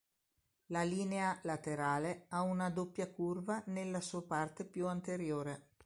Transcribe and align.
La 0.69 0.81
linea 0.83 1.37
laterale 1.43 2.25
ha 2.29 2.41
una 2.41 2.71
doppia 2.71 3.07
curva 3.07 3.61
nella 3.67 4.01
sua 4.01 4.23
parte 4.23 4.65
più 4.65 4.87
anteriore. 4.87 5.67